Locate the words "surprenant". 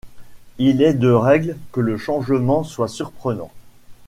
2.87-3.51